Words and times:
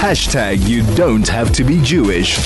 Hashtag 0.00 0.66
you 0.66 0.82
don't 0.96 1.28
have 1.28 1.52
to 1.52 1.62
be 1.62 1.78
Jewish. 1.82 2.38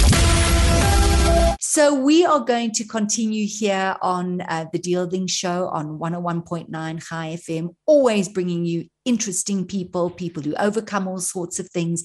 So 1.60 1.94
we 1.94 2.26
are 2.26 2.40
going 2.40 2.72
to 2.72 2.84
continue 2.84 3.46
here 3.46 3.96
on 4.02 4.40
uh, 4.40 4.66
the 4.72 4.78
Dealing 4.80 5.28
Show 5.28 5.68
on 5.68 6.00
101.9 6.00 6.68
Chai 7.08 7.36
FM, 7.36 7.76
always 7.86 8.28
bringing 8.28 8.64
you 8.64 8.88
interesting 9.04 9.66
people, 9.66 10.10
people 10.10 10.42
who 10.42 10.54
overcome 10.56 11.06
all 11.06 11.18
sorts 11.18 11.60
of 11.60 11.68
things. 11.68 12.02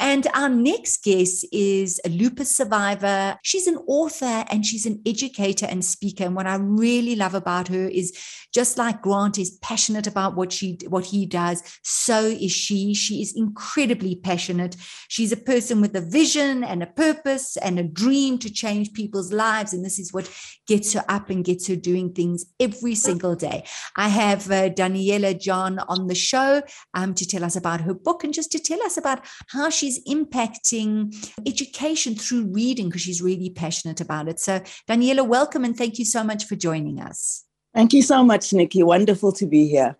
And 0.00 0.26
our 0.34 0.48
next 0.48 1.04
guest 1.04 1.46
is 1.52 2.00
a 2.04 2.08
lupus 2.08 2.56
survivor. 2.56 3.36
She's 3.44 3.68
an 3.68 3.76
author 3.86 4.44
and 4.50 4.66
she's 4.66 4.84
an 4.84 5.00
educator 5.06 5.66
and 5.66 5.84
speaker. 5.84 6.24
And 6.24 6.34
what 6.34 6.46
I 6.46 6.56
really 6.56 7.14
love 7.14 7.34
about 7.34 7.68
her 7.68 7.86
is 7.86 8.16
just 8.52 8.78
like 8.78 9.02
Grant 9.02 9.38
is 9.38 9.58
passionate 9.62 10.06
about 10.06 10.36
what 10.36 10.52
she 10.52 10.78
what 10.88 11.04
he 11.04 11.26
does, 11.26 11.62
so 11.82 12.20
is 12.24 12.52
she. 12.52 12.94
She 12.94 13.22
is 13.22 13.36
incredibly 13.36 14.16
passionate. 14.16 14.76
She's 15.08 15.32
a 15.32 15.36
person 15.36 15.80
with 15.80 15.94
a 15.94 16.00
vision 16.00 16.64
and 16.64 16.82
a 16.82 16.86
purpose 16.86 17.56
and 17.58 17.78
a 17.78 17.84
dream 17.84 18.38
to 18.38 18.50
change 18.50 18.92
people's 18.92 19.32
lives. 19.32 19.72
And 19.72 19.84
this 19.84 19.98
is 19.98 20.12
what 20.12 20.30
gets 20.66 20.92
her 20.94 21.04
up 21.08 21.30
and 21.30 21.44
gets 21.44 21.66
her 21.68 21.76
doing 21.76 22.12
things 22.12 22.46
every 22.58 22.94
single 22.94 23.34
day. 23.34 23.64
I 23.96 24.08
have 24.08 24.50
uh, 24.50 24.70
Daniella 24.70 25.34
Djan 25.34 25.84
on 25.88 26.06
the 26.06 26.14
show 26.14 26.38
show 26.38 26.62
um, 26.94 27.14
to 27.14 27.26
tell 27.26 27.44
us 27.44 27.56
about 27.56 27.80
her 27.82 27.94
book 27.94 28.24
and 28.24 28.34
just 28.34 28.52
to 28.52 28.58
tell 28.58 28.82
us 28.82 28.96
about 28.96 29.24
how 29.48 29.70
she's 29.70 30.02
impacting 30.04 31.14
education 31.46 32.14
through 32.14 32.46
reading 32.52 32.88
because 32.88 33.02
she's 33.02 33.22
really 33.22 33.50
passionate 33.50 34.00
about 34.00 34.28
it. 34.28 34.40
So, 34.40 34.60
Daniella, 34.86 35.24
welcome 35.24 35.64
and 35.64 35.76
thank 35.76 35.98
you 35.98 36.04
so 36.04 36.24
much 36.24 36.44
for 36.44 36.56
joining 36.56 37.00
us. 37.00 37.47
Thank 37.78 37.92
you 37.92 38.02
so 38.02 38.24
much, 38.24 38.52
Nikki. 38.52 38.82
Wonderful 38.82 39.30
to 39.34 39.46
be 39.46 39.68
here. 39.68 39.96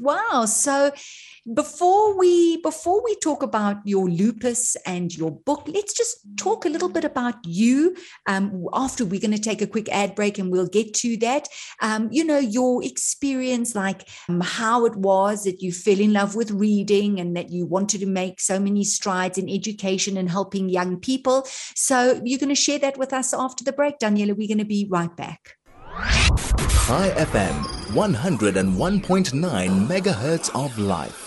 Wow. 0.00 0.46
So, 0.46 0.90
before 1.54 2.18
we 2.18 2.56
before 2.62 3.04
we 3.04 3.14
talk 3.16 3.44
about 3.44 3.76
your 3.84 4.08
lupus 4.08 4.76
and 4.86 5.14
your 5.14 5.30
book 5.30 5.62
let's 5.66 5.92
just 5.92 6.16
talk 6.38 6.64
a 6.64 6.70
little 6.70 6.88
bit 6.88 7.04
about 7.04 7.34
you 7.44 7.94
um, 8.26 8.66
after 8.72 9.04
we're 9.04 9.20
going 9.20 9.30
to 9.30 9.38
take 9.38 9.60
a 9.60 9.66
quick 9.66 9.86
ad 9.90 10.14
break 10.14 10.38
and 10.38 10.50
we'll 10.50 10.66
get 10.66 10.94
to 10.94 11.18
that 11.18 11.46
um, 11.82 12.08
you 12.10 12.24
know 12.24 12.38
your 12.38 12.82
experience 12.82 13.74
like 13.74 14.08
um, 14.30 14.40
how 14.40 14.86
it 14.86 14.96
was 14.96 15.44
that 15.44 15.60
you 15.60 15.70
fell 15.70 16.00
in 16.00 16.14
love 16.14 16.34
with 16.34 16.50
reading 16.50 17.20
and 17.20 17.36
that 17.36 17.50
you 17.50 17.66
wanted 17.66 18.00
to 18.00 18.06
make 18.06 18.40
so 18.40 18.58
many 18.58 18.82
strides 18.82 19.36
in 19.36 19.50
education 19.50 20.16
and 20.16 20.30
helping 20.30 20.70
young 20.70 20.98
people 20.98 21.46
so 21.76 22.22
you're 22.24 22.38
going 22.38 22.48
to 22.48 22.54
share 22.54 22.78
that 22.78 22.96
with 22.96 23.12
us 23.12 23.34
after 23.34 23.62
the 23.62 23.72
break 23.72 23.98
daniella 23.98 24.34
we're 24.34 24.48
going 24.48 24.56
to 24.56 24.64
be 24.64 24.88
right 24.90 25.14
back 25.14 25.58
Chai 25.94 27.10
FM 27.16 27.54
101.9 27.94 29.86
megahertz 29.88 30.50
of 30.54 30.76
life 30.76 31.23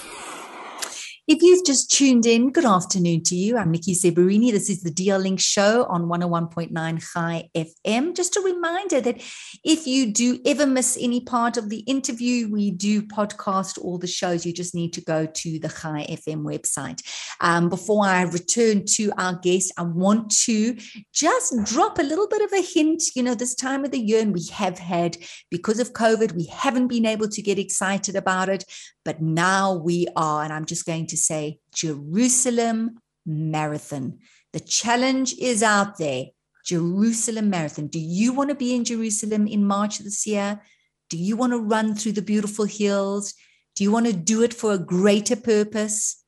if 1.27 1.41
you've 1.41 1.65
just 1.65 1.91
tuned 1.91 2.25
in, 2.25 2.53
good 2.53 2.63
afternoon 2.63 3.21
to 3.21 3.35
you. 3.35 3.57
I'm 3.57 3.69
Nikki 3.69 3.93
Seberini. 3.93 4.49
This 4.49 4.69
is 4.69 4.81
the 4.81 4.89
DL 4.89 5.21
Link 5.21 5.41
Show 5.41 5.83
on 5.89 6.03
101.9 6.03 7.13
Chai 7.13 7.49
FM. 7.53 8.15
Just 8.15 8.37
a 8.37 8.41
reminder 8.41 9.01
that 9.01 9.21
if 9.61 9.85
you 9.85 10.13
do 10.13 10.39
ever 10.45 10.65
miss 10.65 10.97
any 10.97 11.19
part 11.19 11.57
of 11.57 11.67
the 11.67 11.79
interview, 11.79 12.49
we 12.49 12.71
do 12.71 13.01
podcast 13.01 13.77
all 13.77 13.97
the 13.97 14.07
shows. 14.07 14.45
You 14.45 14.53
just 14.53 14.73
need 14.73 14.93
to 14.93 15.01
go 15.01 15.25
to 15.25 15.59
the 15.59 15.67
Chai 15.67 16.05
FM 16.09 16.43
website. 16.43 17.01
Um, 17.41 17.67
before 17.67 18.05
I 18.05 18.21
return 18.21 18.85
to 18.93 19.11
our 19.17 19.35
guest, 19.35 19.73
I 19.77 19.81
want 19.81 20.31
to 20.45 20.77
just 21.13 21.53
drop 21.65 21.99
a 21.99 22.03
little 22.03 22.29
bit 22.29 22.41
of 22.41 22.53
a 22.53 22.61
hint. 22.61 23.03
You 23.17 23.23
know, 23.23 23.35
this 23.35 23.53
time 23.53 23.83
of 23.83 23.91
the 23.91 23.99
year, 23.99 24.21
and 24.21 24.33
we 24.33 24.45
have 24.53 24.79
had, 24.79 25.17
because 25.51 25.81
of 25.81 25.91
COVID, 25.91 26.35
we 26.35 26.45
haven't 26.45 26.87
been 26.87 27.05
able 27.05 27.27
to 27.27 27.41
get 27.41 27.59
excited 27.59 28.15
about 28.15 28.47
it, 28.47 28.63
but 29.03 29.21
now 29.21 29.73
we 29.73 30.07
are. 30.15 30.45
And 30.45 30.53
I'm 30.53 30.65
just 30.65 30.85
going 30.85 31.07
to 31.07 31.16
say 31.17 31.59
Jerusalem 31.73 32.99
Marathon. 33.25 34.19
The 34.53 34.59
challenge 34.61 35.35
is 35.37 35.61
out 35.61 35.97
there. 35.97 36.27
Jerusalem 36.65 37.49
Marathon. 37.49 37.87
Do 37.87 37.99
you 37.99 38.33
want 38.33 38.49
to 38.49 38.55
be 38.55 38.75
in 38.75 38.83
Jerusalem 38.83 39.47
in 39.47 39.65
March 39.65 39.99
this 39.99 40.27
year? 40.27 40.61
Do 41.09 41.17
you 41.17 41.37
want 41.37 41.53
to 41.53 41.59
run 41.59 41.95
through 41.95 42.13
the 42.13 42.21
beautiful 42.21 42.65
hills? 42.65 43.33
Do 43.75 43.83
you 43.83 43.91
want 43.91 44.07
to 44.07 44.13
do 44.13 44.43
it 44.43 44.53
for 44.53 44.73
a 44.73 44.77
greater 44.77 45.35
purpose? 45.35 46.23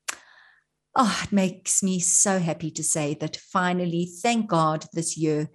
Oh, 0.95 1.19
it 1.23 1.31
makes 1.31 1.83
me 1.83 1.99
so 1.99 2.39
happy 2.39 2.71
to 2.71 2.83
say 2.83 3.15
that 3.15 3.37
finally, 3.37 4.09
thank 4.21 4.49
God, 4.49 4.85
this 4.93 5.17
year 5.17 5.49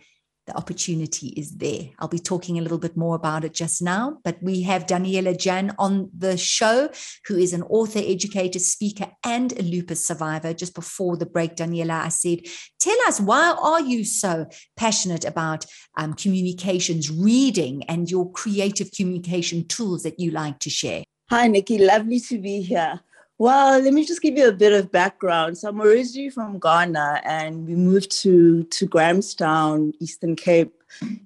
the 0.46 0.56
opportunity 0.56 1.28
is 1.28 1.56
there. 1.56 1.90
I'll 1.98 2.08
be 2.08 2.18
talking 2.18 2.58
a 2.58 2.62
little 2.62 2.78
bit 2.78 2.96
more 2.96 3.16
about 3.16 3.44
it 3.44 3.54
just 3.54 3.80
now, 3.80 4.18
but 4.24 4.42
we 4.42 4.62
have 4.62 4.86
Daniella 4.86 5.34
Djan 5.34 5.74
on 5.78 6.10
the 6.16 6.36
show, 6.36 6.90
who 7.26 7.36
is 7.36 7.52
an 7.52 7.62
author, 7.62 8.00
educator, 8.04 8.58
speaker, 8.58 9.10
and 9.24 9.58
a 9.58 9.62
lupus 9.62 10.04
survivor. 10.04 10.52
Just 10.52 10.74
before 10.74 11.16
the 11.16 11.26
break, 11.26 11.56
Daniella, 11.56 12.02
I 12.04 12.08
said, 12.08 12.40
tell 12.78 12.96
us 13.06 13.20
why 13.20 13.56
are 13.60 13.80
you 13.80 14.04
so 14.04 14.46
passionate 14.76 15.24
about 15.24 15.64
um, 15.96 16.14
communications, 16.14 17.10
reading, 17.10 17.84
and 17.84 18.10
your 18.10 18.30
creative 18.32 18.90
communication 18.92 19.66
tools 19.66 20.02
that 20.02 20.20
you 20.20 20.30
like 20.30 20.58
to 20.60 20.70
share? 20.70 21.04
Hi, 21.30 21.48
Nikki. 21.48 21.78
Lovely 21.78 22.20
to 22.20 22.38
be 22.38 22.60
here. 22.60 23.00
Well, 23.38 23.80
let 23.80 23.92
me 23.92 24.04
just 24.04 24.22
give 24.22 24.38
you 24.38 24.48
a 24.48 24.52
bit 24.52 24.72
of 24.72 24.92
background. 24.92 25.58
So 25.58 25.68
I'm 25.68 25.82
originally 25.82 26.30
from 26.30 26.60
Ghana 26.60 27.20
and 27.24 27.66
we 27.66 27.74
moved 27.74 28.12
to, 28.22 28.62
to 28.62 28.86
Grahamstown, 28.86 29.92
Eastern 29.98 30.36
Cape, 30.36 30.72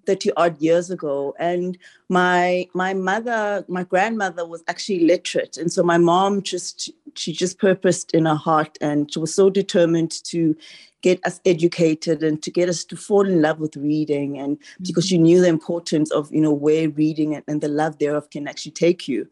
30 0.06 0.32
odd 0.38 0.58
years 0.58 0.90
ago. 0.90 1.34
And 1.38 1.76
my 2.08 2.66
my 2.72 2.94
mother, 2.94 3.62
my 3.68 3.84
grandmother 3.84 4.46
was 4.46 4.64
actually 4.68 5.00
literate. 5.00 5.58
And 5.58 5.70
so 5.70 5.82
my 5.82 5.98
mom 5.98 6.40
just 6.40 6.90
she 7.14 7.30
just 7.30 7.58
purposed 7.58 8.14
in 8.14 8.24
her 8.24 8.34
heart 8.34 8.78
and 8.80 9.12
she 9.12 9.18
was 9.18 9.34
so 9.34 9.50
determined 9.50 10.24
to 10.24 10.56
get 11.02 11.24
us 11.26 11.40
educated 11.44 12.22
and 12.22 12.42
to 12.42 12.50
get 12.50 12.70
us 12.70 12.84
to 12.84 12.96
fall 12.96 13.26
in 13.26 13.42
love 13.42 13.60
with 13.60 13.76
reading 13.76 14.38
and 14.38 14.58
because 14.80 15.04
mm-hmm. 15.04 15.08
she 15.10 15.18
knew 15.18 15.40
the 15.40 15.48
importance 15.48 16.10
of 16.10 16.32
you 16.32 16.40
know 16.40 16.52
where 16.52 16.88
reading 16.90 17.36
and, 17.36 17.44
and 17.46 17.60
the 17.60 17.68
love 17.68 17.98
thereof 17.98 18.28
can 18.30 18.48
actually 18.48 18.72
take 18.72 19.06
you 19.06 19.28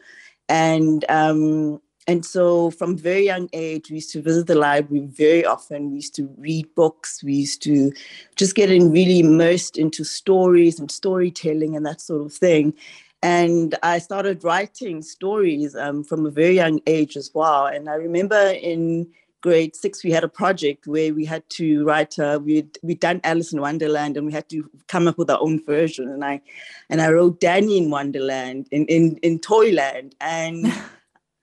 and 0.48 1.04
um, 1.08 1.80
and 2.06 2.24
so 2.24 2.70
from 2.70 2.96
very 2.96 3.24
young 3.24 3.48
age 3.52 3.90
we 3.90 3.96
used 3.96 4.12
to 4.12 4.22
visit 4.22 4.46
the 4.46 4.54
library 4.54 5.06
very 5.06 5.44
often. 5.44 5.90
We 5.90 5.96
used 5.96 6.14
to 6.16 6.32
read 6.38 6.72
books. 6.74 7.22
We 7.22 7.34
used 7.34 7.62
to 7.62 7.92
just 8.36 8.54
get 8.54 8.70
in 8.70 8.92
really 8.92 9.18
immersed 9.18 9.76
into 9.76 10.04
stories 10.04 10.78
and 10.78 10.90
storytelling 10.90 11.74
and 11.74 11.84
that 11.84 12.00
sort 12.00 12.24
of 12.24 12.32
thing. 12.32 12.74
And 13.22 13.74
i 13.82 13.98
started 13.98 14.44
writing 14.44 15.02
stories 15.02 15.74
um, 15.74 16.04
from 16.04 16.26
a 16.26 16.30
very 16.30 16.54
young 16.54 16.80
age 16.86 17.16
as 17.16 17.30
well. 17.34 17.66
And 17.66 17.88
i 17.88 17.94
remember 17.94 18.40
in 18.50 19.08
grade 19.40 19.76
six 19.76 20.02
we 20.02 20.10
had 20.10 20.24
a 20.24 20.28
project 20.28 20.86
where 20.86 21.12
we 21.14 21.24
had 21.24 21.48
to 21.50 21.84
write 21.84 22.18
uh, 22.18 22.38
we'd, 22.42 22.78
we'd 22.82 23.00
done 23.00 23.20
alice 23.22 23.52
in 23.52 23.60
wonderland 23.60 24.16
and 24.16 24.26
we 24.26 24.32
had 24.32 24.48
to 24.48 24.68
come 24.88 25.06
up 25.06 25.18
with 25.18 25.30
our 25.30 25.40
own 25.40 25.64
version. 25.64 26.08
And 26.08 26.24
i 26.24 26.40
and 26.88 27.00
i 27.00 27.10
wrote 27.10 27.40
danny 27.40 27.78
in 27.78 27.90
wonderland 27.90 28.68
in 28.70 28.84
in, 28.86 29.16
in 29.22 29.40
toyland. 29.40 30.14
And 30.20 30.72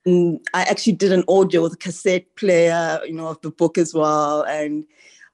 I 0.05 0.63
actually 0.63 0.93
did 0.93 1.11
an 1.11 1.23
audio 1.27 1.63
with 1.63 1.73
a 1.73 1.77
cassette 1.77 2.35
player, 2.35 2.99
you 3.05 3.13
know, 3.13 3.27
of 3.27 3.41
the 3.41 3.51
book 3.51 3.77
as 3.77 3.93
well. 3.93 4.41
And 4.43 4.85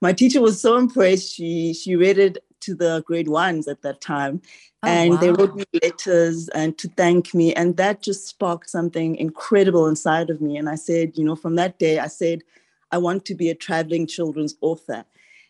my 0.01 0.13
teacher 0.13 0.41
was 0.41 0.61
so 0.61 0.77
impressed. 0.77 1.33
She 1.33 1.73
she 1.73 1.95
read 1.95 2.17
it 2.17 2.37
to 2.61 2.75
the 2.75 3.03
grade 3.05 3.27
ones 3.29 3.67
at 3.67 3.81
that 3.81 4.01
time. 4.01 4.41
Oh, 4.83 4.87
and 4.87 5.11
wow. 5.11 5.17
they 5.17 5.31
wrote 5.31 5.55
me 5.55 5.65
letters 5.81 6.49
and 6.49 6.77
to 6.77 6.87
thank 6.89 7.33
me. 7.33 7.53
And 7.53 7.77
that 7.77 8.01
just 8.01 8.27
sparked 8.27 8.69
something 8.69 9.15
incredible 9.15 9.87
inside 9.87 10.29
of 10.29 10.41
me. 10.41 10.57
And 10.57 10.69
I 10.69 10.75
said, 10.75 11.17
you 11.17 11.25
know, 11.25 11.35
from 11.35 11.55
that 11.55 11.79
day, 11.79 11.99
I 11.99 12.07
said, 12.07 12.43
I 12.91 12.97
want 12.97 13.25
to 13.25 13.35
be 13.35 13.49
a 13.49 13.55
traveling 13.55 14.07
children's 14.07 14.55
author. 14.61 15.03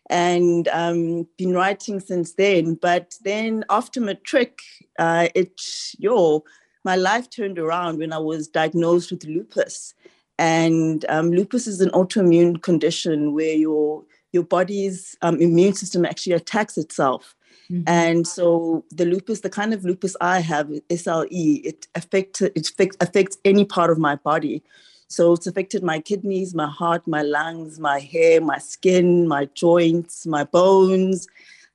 And 0.08 0.66
um, 0.68 1.28
been 1.38 1.54
writing 1.54 2.00
since 2.00 2.32
then. 2.32 2.74
But 2.74 3.14
then 3.22 3.64
after 3.70 4.00
matric, 4.00 4.60
uh, 4.98 5.28
it, 5.36 5.60
yo, 5.98 6.42
my 6.84 6.96
life 6.96 7.28
turned 7.30 7.58
around 7.58 7.98
when 7.98 8.12
I 8.12 8.18
was 8.18 8.48
diagnosed 8.48 9.10
with 9.10 9.24
lupus. 9.24 9.94
And 10.38 11.04
um, 11.08 11.30
lupus 11.30 11.66
is 11.66 11.80
an 11.80 11.90
autoimmune 11.90 12.62
condition 12.62 13.34
where 13.34 13.54
your 13.54 14.04
your 14.32 14.44
body's 14.44 15.16
um, 15.22 15.40
immune 15.40 15.74
system 15.74 16.04
actually 16.04 16.34
attacks 16.34 16.78
itself. 16.78 17.34
Mm-hmm. 17.70 17.82
And 17.86 18.26
so 18.26 18.84
the 18.90 19.04
lupus, 19.04 19.40
the 19.40 19.50
kind 19.50 19.74
of 19.74 19.84
lupus 19.84 20.16
I 20.20 20.40
have, 20.40 20.68
SLE, 20.88 21.64
it 21.64 21.86
affects 21.94 22.40
it 22.40 22.70
affects 23.00 23.38
any 23.44 23.64
part 23.64 23.90
of 23.90 23.98
my 23.98 24.16
body. 24.16 24.62
So 25.08 25.32
it's 25.32 25.48
affected 25.48 25.82
my 25.82 25.98
kidneys, 26.00 26.54
my 26.54 26.68
heart, 26.68 27.06
my 27.06 27.22
lungs, 27.22 27.80
my 27.80 27.98
hair, 27.98 28.40
my 28.40 28.58
skin, 28.58 29.26
my 29.26 29.46
joints, 29.46 30.24
my 30.24 30.44
bones. 30.44 31.26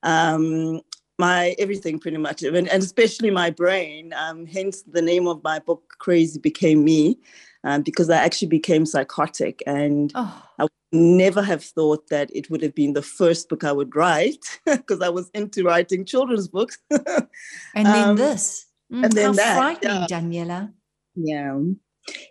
Um, 0.04 0.82
my 1.20 1.56
everything 1.60 2.00
pretty 2.00 2.18
much 2.18 2.44
and, 2.44 2.56
and 2.56 2.84
especially 2.84 3.32
my 3.32 3.50
brain 3.50 4.14
um, 4.14 4.46
hence 4.46 4.84
the 4.84 5.02
name 5.02 5.28
of 5.28 5.44
my 5.44 5.60
book 5.60 5.94
crazy 6.00 6.40
became 6.40 6.84
me 6.84 7.18
um, 7.64 7.82
because 7.82 8.10
i 8.10 8.18
actually 8.18 8.48
became 8.48 8.86
psychotic 8.86 9.64
and 9.66 10.12
oh. 10.16 10.44
i 10.60 10.64
would 10.64 10.72
never 10.92 11.42
have 11.42 11.64
thought 11.64 12.08
that 12.10 12.30
it 12.34 12.50
would 12.50 12.62
have 12.62 12.76
been 12.76 12.94
the 12.94 13.02
first 13.02 13.50
book 13.50 13.64
i 13.64 13.72
would 13.72 13.96
write 13.96 14.46
because 14.66 15.02
i 15.02 15.10
was 15.10 15.30
into 15.34 15.64
writing 15.64 16.06
children's 16.06 16.48
books 16.48 16.78
and 16.90 17.28
then 17.74 18.10
um, 18.10 18.16
this 18.16 18.66
mm, 18.92 19.04
and 19.04 19.14
then 19.14 19.28
how 19.28 19.34
that, 19.34 19.58
frightening 19.58 20.02
yeah. 20.02 20.08
daniella 20.08 20.72
yeah 21.16 21.58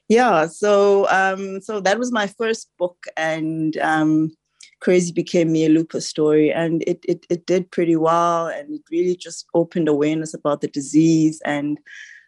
Yeah, 0.09 0.47
so 0.47 1.09
um, 1.11 1.61
so 1.61 1.81
that 1.81 1.99
was 1.99 2.13
my 2.13 2.27
first 2.27 2.71
book, 2.79 3.07
and 3.17 3.77
um, 3.79 4.37
Crazy 4.85 5.13
became 5.13 5.51
me 5.51 5.65
a 5.65 5.71
lupus 5.71 6.07
story, 6.07 6.53
and 6.53 6.83
it, 6.87 7.01
it 7.09 7.27
it 7.31 7.47
did 7.47 7.71
pretty 7.71 7.97
well, 7.97 8.49
and 8.49 8.75
it 8.75 8.83
really 8.91 9.17
just 9.17 9.47
opened 9.55 9.89
awareness 9.89 10.35
about 10.35 10.61
the 10.61 10.69
disease 10.69 11.41
and 11.45 11.79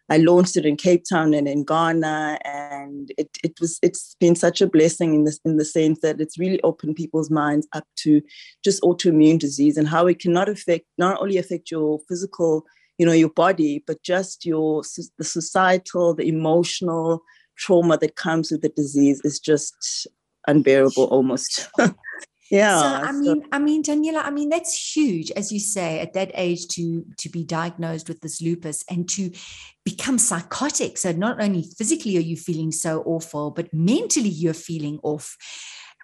I 0.09 0.17
launched 0.17 0.55
it 0.55 0.65
in 0.65 0.77
Cape 0.77 1.03
Town 1.09 1.33
and 1.33 1.47
in 1.47 1.65
Ghana, 1.65 2.39
and 2.45 3.11
it, 3.17 3.29
it 3.43 3.59
was 3.59 3.77
it's 3.81 4.15
been 4.19 4.35
such 4.35 4.61
a 4.61 4.67
blessing 4.67 5.13
in 5.13 5.25
this 5.25 5.39
in 5.43 5.57
the 5.57 5.65
sense 5.65 5.99
that 5.99 6.21
it's 6.21 6.39
really 6.39 6.61
opened 6.61 6.95
people's 6.95 7.29
minds 7.29 7.67
up 7.73 7.85
to 7.97 8.21
just 8.63 8.81
autoimmune 8.83 9.39
disease 9.39 9.75
and 9.75 9.87
how 9.87 10.07
it 10.07 10.19
cannot 10.19 10.47
affect 10.47 10.85
not 10.97 11.21
only 11.21 11.37
affect 11.37 11.71
your 11.71 11.99
physical, 12.07 12.65
you 12.97 13.05
know, 13.05 13.11
your 13.11 13.29
body, 13.29 13.83
but 13.85 14.01
just 14.01 14.45
your 14.45 14.81
the 15.17 15.25
societal, 15.25 16.13
the 16.13 16.27
emotional 16.27 17.21
trauma 17.57 17.97
that 17.97 18.15
comes 18.15 18.49
with 18.49 18.61
the 18.61 18.69
disease 18.69 19.19
is 19.25 19.39
just 19.39 20.07
unbearable 20.47 21.05
almost. 21.05 21.67
yeah 22.49 22.79
so 22.79 22.87
i 23.07 23.11
mean 23.11 23.43
i 23.51 23.59
mean 23.59 23.81
daniella 23.81 24.19
i 24.19 24.31
mean 24.31 24.49
that's 24.49 24.95
huge 24.95 25.31
as 25.31 25.51
you 25.51 25.59
say 25.59 25.99
at 25.99 26.13
that 26.13 26.31
age 26.33 26.67
to 26.67 27.05
to 27.17 27.29
be 27.29 27.43
diagnosed 27.43 28.07
with 28.07 28.21
this 28.21 28.41
lupus 28.41 28.83
and 28.89 29.07
to 29.09 29.31
become 29.83 30.17
psychotic 30.17 30.97
so 30.97 31.11
not 31.11 31.41
only 31.41 31.63
physically 31.77 32.17
are 32.17 32.21
you 32.21 32.35
feeling 32.35 32.71
so 32.71 33.01
awful 33.03 33.51
but 33.51 33.73
mentally 33.73 34.29
you're 34.29 34.53
feeling 34.53 34.99
off 35.03 35.37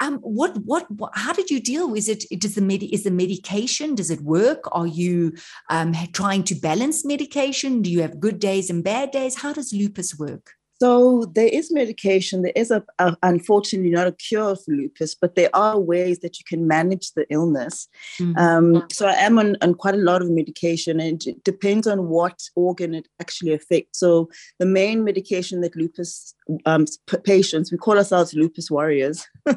um, 0.01 0.17
what, 0.19 0.57
what, 0.65 0.89
what, 0.89 1.11
how 1.13 1.33
did 1.33 1.49
you 1.49 1.59
deal 1.59 1.89
with 1.89 2.09
it? 2.09 2.25
Does 2.39 2.55
the 2.55 2.61
med- 2.61 2.83
is 2.83 3.03
the 3.03 3.11
medication, 3.11 3.95
does 3.95 4.09
it 4.09 4.21
work? 4.21 4.63
Are 4.71 4.87
you 4.87 5.33
um, 5.69 5.93
trying 6.13 6.43
to 6.45 6.55
balance 6.55 7.05
medication? 7.05 7.81
Do 7.81 7.91
you 7.91 8.01
have 8.01 8.19
good 8.19 8.39
days 8.39 8.69
and 8.69 8.83
bad 8.83 9.11
days? 9.11 9.35
How 9.35 9.53
does 9.53 9.71
lupus 9.71 10.17
work? 10.17 10.53
So 10.79 11.25
there 11.33 11.47
is 11.47 11.71
medication. 11.71 12.41
There 12.41 12.53
is 12.55 12.71
a, 12.71 12.83
a, 12.99 13.15
unfortunately 13.23 13.91
not 13.91 14.07
a 14.07 14.11
cure 14.11 14.55
for 14.55 14.71
lupus, 14.71 15.15
but 15.15 15.35
there 15.35 15.49
are 15.55 15.79
ways 15.79 16.19
that 16.19 16.39
you 16.39 16.45
can 16.45 16.67
manage 16.67 17.11
the 17.11 17.25
illness. 17.29 17.87
Mm-hmm. 18.19 18.37
Um, 18.37 18.87
so 18.91 19.07
I 19.07 19.13
am 19.13 19.39
on, 19.39 19.55
on, 19.61 19.75
quite 19.75 19.95
a 19.95 19.97
lot 19.97 20.21
of 20.21 20.29
medication, 20.29 20.99
and 20.99 21.25
it 21.25 21.43
depends 21.43 21.87
on 21.87 22.09
what 22.09 22.41
organ 22.55 22.93
it 22.93 23.07
actually 23.21 23.53
affects. 23.53 23.99
So 23.99 24.29
the 24.59 24.65
main 24.65 25.03
medication 25.03 25.61
that 25.61 25.75
lupus 25.75 26.35
um, 26.65 26.85
patients, 27.23 27.71
we 27.71 27.77
call 27.77 27.97
ourselves 27.97 28.33
lupus 28.33 28.69
warriors. 28.69 29.25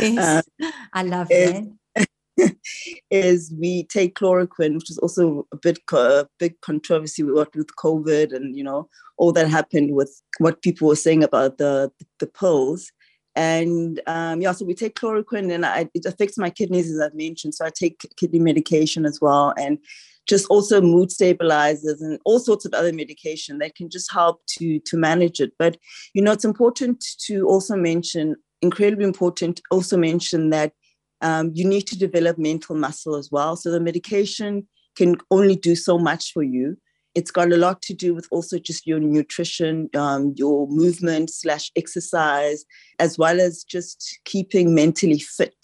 yes, 0.00 0.46
uh, 0.62 0.70
I 0.92 1.02
love 1.02 1.28
it. 1.30 1.66
Is 3.10 3.52
we 3.58 3.84
take 3.84 4.14
chloroquine, 4.14 4.74
which 4.74 4.90
is 4.90 4.98
also 4.98 5.46
a 5.52 5.56
bit 5.56 5.78
a 5.92 6.26
big 6.38 6.60
controversy 6.60 7.22
with 7.22 7.48
with 7.54 7.74
COVID 7.76 8.34
and 8.34 8.56
you 8.56 8.64
know 8.64 8.88
all 9.16 9.32
that 9.32 9.48
happened 9.48 9.94
with 9.94 10.22
what 10.38 10.62
people 10.62 10.88
were 10.88 10.96
saying 10.96 11.24
about 11.24 11.58
the 11.58 11.90
the 12.20 12.26
pills. 12.26 12.92
And 13.34 14.00
um, 14.06 14.40
yeah, 14.40 14.52
so 14.52 14.64
we 14.64 14.74
take 14.74 14.94
chloroquine, 14.94 15.52
and 15.52 15.66
I, 15.66 15.90
it 15.92 16.06
affects 16.06 16.38
my 16.38 16.48
kidneys 16.48 16.90
as 16.90 17.00
I've 17.00 17.14
mentioned. 17.14 17.54
So 17.54 17.66
I 17.66 17.70
take 17.70 18.00
kidney 18.16 18.38
medication 18.38 19.04
as 19.04 19.20
well, 19.20 19.52
and 19.58 19.78
just 20.26 20.46
also 20.46 20.80
mood 20.80 21.12
stabilizers 21.12 22.00
and 22.00 22.18
all 22.24 22.40
sorts 22.40 22.64
of 22.64 22.74
other 22.74 22.92
medication 22.92 23.58
that 23.58 23.74
can 23.74 23.88
just 23.90 24.12
help 24.12 24.40
to 24.58 24.80
to 24.80 24.96
manage 24.96 25.40
it. 25.40 25.52
But 25.58 25.76
you 26.14 26.22
know, 26.22 26.32
it's 26.32 26.44
important 26.44 27.04
to 27.26 27.46
also 27.46 27.76
mention, 27.76 28.36
incredibly 28.62 29.04
important, 29.04 29.60
also 29.70 29.96
mention 29.96 30.50
that 30.50 30.72
um, 31.20 31.50
you 31.54 31.66
need 31.66 31.86
to 31.88 31.98
develop 31.98 32.38
mental 32.38 32.76
muscle 32.76 33.16
as 33.16 33.30
well. 33.30 33.56
So 33.56 33.70
the 33.70 33.80
medication 33.80 34.66
can 34.96 35.16
only 35.30 35.56
do 35.56 35.74
so 35.74 35.98
much 35.98 36.32
for 36.32 36.42
you. 36.42 36.76
It's 37.14 37.30
got 37.30 37.52
a 37.52 37.56
lot 37.56 37.80
to 37.82 37.94
do 37.94 38.14
with 38.14 38.28
also 38.30 38.58
just 38.58 38.86
your 38.86 39.00
nutrition, 39.00 39.88
um, 39.94 40.34
your 40.36 40.68
movement 40.68 41.30
slash 41.30 41.70
exercise, 41.74 42.64
as 42.98 43.16
well 43.16 43.40
as 43.40 43.64
just 43.64 44.18
keeping 44.26 44.74
mentally 44.74 45.18
fit. 45.18 45.56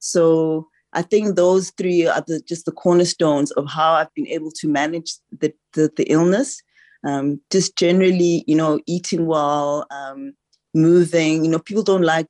So 0.00 0.68
I 0.92 1.02
think 1.02 1.36
those 1.36 1.70
three 1.70 2.06
are 2.06 2.22
the, 2.26 2.40
just 2.40 2.66
the 2.66 2.72
cornerstones 2.72 3.50
of 3.52 3.68
how 3.70 3.94
I've 3.94 4.12
been 4.14 4.28
able 4.28 4.50
to 4.52 4.68
manage 4.68 5.14
the, 5.40 5.52
the, 5.72 5.90
the 5.96 6.04
illness. 6.04 6.60
Um, 7.06 7.40
just 7.50 7.76
generally, 7.76 8.44
you 8.46 8.56
know, 8.56 8.80
eating 8.86 9.26
well, 9.26 9.86
um, 9.90 10.34
moving. 10.74 11.44
You 11.44 11.50
know, 11.50 11.58
people 11.58 11.82
don't 11.82 12.02
like 12.02 12.28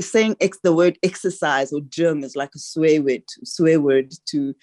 saying 0.00 0.36
ex, 0.40 0.58
the 0.62 0.72
word 0.72 0.98
exercise 1.02 1.72
or 1.72 1.80
gym 1.88 2.24
is 2.24 2.36
like 2.36 2.50
a 2.54 2.58
swear 2.58 3.02
word, 3.02 3.22
swear 3.44 3.80
word 3.80 4.12
to 4.30 4.54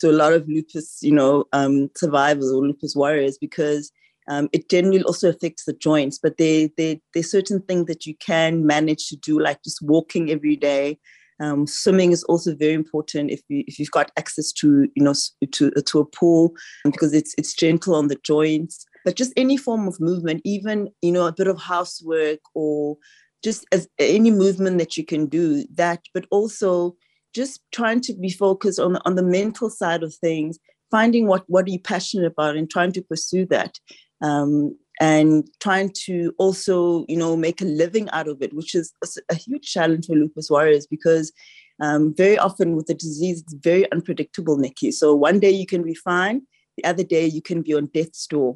to 0.00 0.10
a 0.10 0.12
lot 0.12 0.32
of 0.32 0.48
lupus, 0.48 0.98
you 1.00 1.12
know, 1.12 1.44
um, 1.52 1.88
survivors 1.96 2.50
or 2.50 2.66
lupus 2.66 2.96
warriors 2.96 3.38
because 3.38 3.92
um, 4.28 4.48
it 4.52 4.68
generally 4.68 5.02
also 5.04 5.28
affects 5.28 5.64
the 5.64 5.72
joints. 5.72 6.18
But 6.18 6.38
there, 6.38 6.68
there, 6.76 6.96
there's 7.14 7.30
certain 7.30 7.60
things 7.62 7.86
that 7.86 8.04
you 8.04 8.16
can 8.16 8.66
manage 8.66 9.08
to 9.08 9.16
do, 9.16 9.40
like 9.40 9.62
just 9.62 9.80
walking 9.80 10.30
every 10.30 10.56
day. 10.56 10.98
Um, 11.40 11.66
swimming 11.66 12.12
is 12.12 12.24
also 12.24 12.54
very 12.54 12.74
important 12.74 13.30
if 13.30 13.40
you 13.48 13.64
if 13.66 13.78
you've 13.78 13.90
got 13.90 14.12
access 14.16 14.52
to 14.52 14.88
you 14.94 15.02
know 15.02 15.14
to 15.52 15.70
to 15.70 15.98
a 15.98 16.04
pool 16.04 16.52
because 16.84 17.12
it's 17.12 17.34
it's 17.36 17.54
gentle 17.54 17.96
on 17.96 18.06
the 18.08 18.18
joints 18.22 18.86
but 19.04 19.16
just 19.16 19.32
any 19.36 19.56
form 19.56 19.88
of 19.88 20.00
movement, 20.00 20.40
even, 20.44 20.88
you 21.02 21.12
know, 21.12 21.26
a 21.26 21.32
bit 21.32 21.46
of 21.46 21.60
housework 21.60 22.40
or 22.54 22.96
just 23.42 23.66
as 23.72 23.88
any 23.98 24.30
movement 24.30 24.78
that 24.78 24.96
you 24.96 25.04
can 25.04 25.26
do 25.26 25.64
that, 25.74 26.00
but 26.14 26.26
also 26.30 26.94
just 27.34 27.60
trying 27.72 28.00
to 28.00 28.14
be 28.14 28.30
focused 28.30 28.78
on, 28.78 28.98
on 29.04 29.16
the 29.16 29.22
mental 29.22 29.70
side 29.70 30.02
of 30.02 30.14
things, 30.14 30.58
finding 30.90 31.26
what, 31.26 31.44
what 31.48 31.66
are 31.66 31.70
you 31.70 31.80
passionate 31.80 32.26
about 32.26 32.56
and 32.56 32.70
trying 32.70 32.92
to 32.92 33.02
pursue 33.02 33.46
that. 33.46 33.78
Um, 34.20 34.76
and 35.00 35.48
trying 35.58 35.90
to 36.04 36.32
also, 36.38 37.04
you 37.08 37.16
know, 37.16 37.36
make 37.36 37.60
a 37.60 37.64
living 37.64 38.08
out 38.10 38.28
of 38.28 38.40
it, 38.40 38.52
which 38.52 38.74
is 38.74 38.92
a, 39.30 39.34
huge 39.34 39.64
challenge 39.64 40.06
for 40.06 40.14
lupus 40.14 40.48
warriors 40.48 40.86
because 40.86 41.32
um, 41.80 42.14
very 42.14 42.38
often 42.38 42.76
with 42.76 42.86
the 42.86 42.94
disease, 42.94 43.42
it's 43.42 43.54
very 43.54 43.90
unpredictable, 43.90 44.58
Nikki. 44.58 44.92
So 44.92 45.12
one 45.14 45.40
day 45.40 45.50
you 45.50 45.66
can 45.66 45.82
be 45.82 45.94
fine, 45.94 46.42
the 46.76 46.84
other 46.84 47.02
day 47.02 47.26
you 47.26 47.42
can 47.42 47.62
be 47.62 47.74
on 47.74 47.86
death's 47.86 48.26
door. 48.26 48.54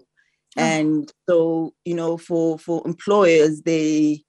And 0.56 1.12
so 1.28 1.74
you 1.84 1.94
know 1.94 2.16
for 2.16 2.58
for 2.58 2.82
employers 2.86 3.62
they 3.62 4.24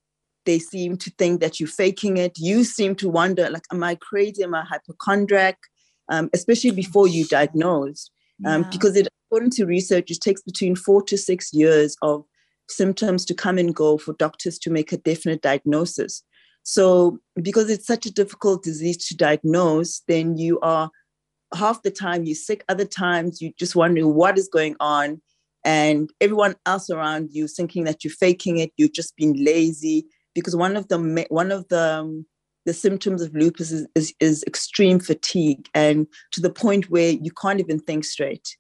they 0.46 0.60
seem 0.60 0.98
to 0.98 1.12
think 1.18 1.42
that 1.42 1.60
you're 1.60 1.70
faking 1.70 2.18
it. 2.18 2.38
You 2.38 2.64
seem 2.64 2.96
to 2.96 3.10
wonder 3.10 3.50
like 3.50 3.66
am 3.72 3.84
i 3.84 3.96
crazy? 3.96 4.44
Am 4.44 4.56
i 4.56 4.64
hypochondriac? 4.64 5.58
Um, 6.10 6.30
especially 6.34 6.72
before 6.72 7.08
you 7.10 7.26
diagnose 7.26 8.10
um, 8.46 8.62
yeah. 8.62 8.70
because 8.72 8.96
it, 8.96 9.10
according 9.28 9.50
to 9.52 9.66
research 9.66 10.10
it 10.10 10.22
takes 10.22 10.42
between 10.42 10.74
four 10.74 11.02
to 11.04 11.18
six 11.18 11.54
years 11.54 11.98
of 12.02 12.24
symptoms 12.70 13.26
to 13.26 13.34
come 13.34 13.58
and 13.58 13.76
go 13.76 13.98
for 13.98 14.14
doctors 14.14 14.58
to 14.60 14.70
make 14.70 14.94
a 14.94 14.98
definite 14.98 15.42
diagnosis. 15.42 16.24
So 16.64 17.20
because 17.42 17.70
it's 17.70 17.86
such 17.86 18.06
a 18.06 18.14
difficult 18.14 18.64
disease 18.64 19.06
to 19.08 19.18
diagnose 19.18 20.02
then 20.08 20.38
you 20.38 20.60
are 20.62 20.90
half 21.54 21.82
the 21.82 21.92
time 21.92 22.26
you're 22.26 22.36
sick 22.36 22.64
other 22.68 22.86
times 22.86 23.42
you 23.42 23.54
just 23.58 23.76
wondering 23.76 24.14
what 24.14 24.38
is 24.38 24.50
going 24.50 24.76
on 24.80 25.22
and 25.68 26.10
everyone 26.22 26.56
else 26.66 26.90
around 26.90 27.28
you 27.34 27.46
thinking 27.46 27.84
that 27.84 28.02
you're 28.02 28.14
faking 28.14 28.58
it, 28.58 28.72
you've 28.78 28.94
just 28.94 29.18
been 29.18 29.34
lazy. 29.34 30.06
Because 30.34 30.56
one 30.56 30.78
of 30.78 30.88
the 30.88 31.26
one 31.30 31.52
of 31.52 31.68
the 31.68 32.00
um, 32.00 32.26
the 32.66 32.74
symptoms 32.74 33.22
of 33.22 33.36
lupus 33.36 33.72
is, 33.72 33.86
is, 33.94 34.14
is 34.22 34.44
extreme 34.48 35.00
fatigue, 35.00 35.68
and 35.74 36.08
to 36.32 36.40
the 36.40 36.50
point 36.50 36.90
where 36.90 37.12
you 37.12 37.32
can't 37.32 37.60
even 37.60 37.80
think 37.80 38.06
straight. 38.06 38.56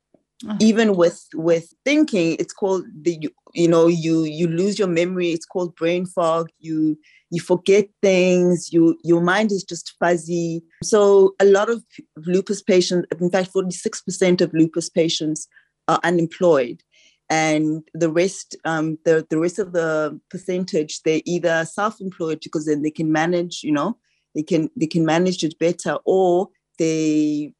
Uh-huh. 0.45 0.57
Even 0.59 0.95
with 0.95 1.25
with 1.33 1.73
thinking, 1.85 2.35
it's 2.39 2.53
called 2.53 2.83
the 3.01 3.17
you, 3.21 3.29
you 3.53 3.69
know 3.69 3.87
you 3.87 4.25
you 4.25 4.47
lose 4.47 4.77
your 4.77 4.89
memory. 4.89 5.29
It's 5.29 5.45
called 5.45 5.75
brain 5.77 6.05
fog. 6.05 6.49
You 6.59 6.97
you 7.29 7.41
forget 7.41 7.87
things 8.01 8.71
you 8.71 8.97
your 9.03 9.21
mind 9.21 9.51
is 9.51 9.61
just 9.61 9.93
fuzzy 9.99 10.63
so 10.81 11.35
a 11.41 11.45
lot 11.45 11.69
of 11.69 11.83
lupus 12.25 12.61
patients 12.61 13.05
in 13.19 13.29
fact 13.29 13.53
46% 13.53 14.39
of 14.39 14.53
lupus 14.53 14.89
patients 14.89 15.45
are 15.89 15.99
unemployed 16.03 16.81
and 17.29 17.83
the 17.93 18.09
rest 18.09 18.55
um, 18.65 18.97
the, 19.05 19.25
the 19.29 19.39
rest 19.39 19.59
of 19.59 19.73
the 19.73 20.19
percentage 20.29 21.01
they're 21.01 21.21
either 21.25 21.65
self-employed 21.65 22.39
because 22.43 22.65
then 22.65 22.81
they 22.81 22.91
can 22.91 23.11
manage 23.11 23.61
you 23.63 23.71
know 23.71 23.97
they 24.33 24.43
can 24.43 24.69
they 24.75 24.87
can 24.87 25.05
manage 25.05 25.43
it 25.43 25.57
better 25.59 25.97
or 26.05 26.49
they 26.79 27.53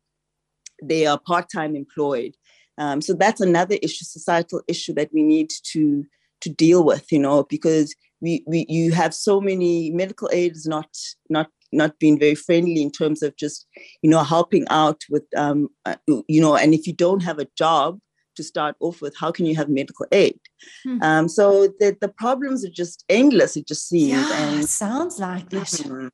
they 0.82 1.06
are 1.06 1.20
part-time 1.20 1.76
employed. 1.76 2.36
Um, 2.78 3.02
so 3.02 3.14
that's 3.14 3.42
another 3.42 3.78
issue 3.82 4.06
societal 4.06 4.62
issue 4.68 4.94
that 4.94 5.10
we 5.12 5.24
need 5.24 5.50
to 5.72 6.06
to 6.42 6.50
deal 6.52 6.84
with 6.84 7.12
you 7.12 7.18
know 7.18 7.44
because 7.44 7.96
we, 8.22 8.44
we 8.46 8.66
you 8.70 8.92
have 8.92 9.14
so 9.14 9.42
many 9.42 9.90
medical 9.90 10.30
aids 10.32 10.68
not 10.68 10.90
not 11.30 11.50
not 11.72 11.98
being 11.98 12.20
very 12.20 12.36
friendly 12.36 12.82
in 12.82 12.92
terms 12.92 13.24
of 13.24 13.36
just 13.36 13.66
you 14.04 14.10
know 14.10 14.24
helping 14.24 14.68
out 14.70 15.02
with 15.10 15.24
um, 15.36 15.70
uh, 15.86 15.96
you 16.28 16.40
know 16.40 16.56
and 16.56 16.76
if 16.76 16.86
you 16.86 16.94
don't 16.94 17.24
have 17.24 17.40
a 17.40 17.48
job 17.58 18.00
to 18.38 18.44
start 18.44 18.76
off 18.80 19.02
with 19.02 19.16
how 19.18 19.32
can 19.32 19.46
you 19.46 19.56
have 19.56 19.70
medical 19.70 20.06
aid 20.12 20.40
mm-hmm. 20.86 21.02
um, 21.02 21.28
so 21.28 21.68
the, 21.80 21.96
the 22.00 22.08
problems 22.08 22.64
are 22.66 22.70
just 22.70 23.04
endless 23.10 23.58
it 23.58 23.68
just 23.68 23.88
seems 23.88 24.12
yeah, 24.12 24.44
and 24.44 24.70
sounds 24.70 25.20
like 25.20 25.50
that 25.50 25.64
mm-hmm. 25.64 26.08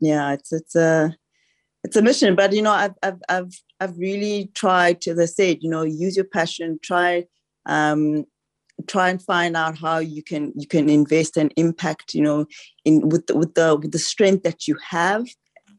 yeah 0.00 0.32
it's 0.32 0.52
it's 0.52 0.76
a 0.76 1.14
it's 1.84 1.96
a 1.96 2.02
mission 2.02 2.36
but 2.36 2.52
you 2.52 2.62
know 2.62 2.72
I've, 2.72 2.94
I've 3.02 3.20
i've 3.28 3.54
i've 3.80 3.98
really 3.98 4.50
tried 4.54 5.00
to 5.02 5.10
as 5.10 5.18
i 5.18 5.24
said 5.24 5.58
you 5.62 5.70
know 5.70 5.82
use 5.82 6.16
your 6.16 6.26
passion 6.26 6.78
try 6.82 7.24
um 7.66 8.24
try 8.86 9.10
and 9.10 9.22
find 9.22 9.56
out 9.56 9.78
how 9.78 9.98
you 9.98 10.22
can 10.22 10.52
you 10.56 10.66
can 10.66 10.88
invest 10.88 11.36
and 11.36 11.52
impact 11.56 12.14
you 12.14 12.22
know 12.22 12.46
in 12.84 13.08
with 13.08 13.26
the, 13.26 13.36
with 13.36 13.54
the 13.54 13.76
with 13.76 13.92
the 13.92 13.98
strength 13.98 14.42
that 14.42 14.66
you 14.66 14.76
have 14.88 15.26